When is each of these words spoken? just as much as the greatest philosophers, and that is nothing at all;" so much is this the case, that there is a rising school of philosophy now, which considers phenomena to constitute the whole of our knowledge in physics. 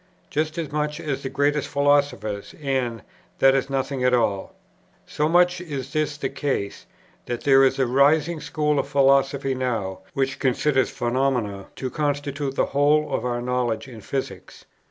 just 0.31 0.57
as 0.57 0.71
much 0.71 0.99
as 0.99 1.21
the 1.21 1.29
greatest 1.29 1.67
philosophers, 1.67 2.55
and 2.59 3.03
that 3.37 3.53
is 3.53 3.69
nothing 3.69 4.03
at 4.03 4.15
all;" 4.15 4.55
so 5.05 5.29
much 5.29 5.61
is 5.61 5.93
this 5.93 6.17
the 6.17 6.27
case, 6.27 6.87
that 7.27 7.41
there 7.43 7.63
is 7.63 7.77
a 7.77 7.85
rising 7.85 8.41
school 8.41 8.79
of 8.79 8.87
philosophy 8.87 9.53
now, 9.53 9.99
which 10.15 10.39
considers 10.39 10.89
phenomena 10.89 11.67
to 11.75 11.91
constitute 11.91 12.55
the 12.55 12.65
whole 12.65 13.13
of 13.13 13.23
our 13.23 13.43
knowledge 13.43 13.87
in 13.87 14.01
physics. 14.01 14.65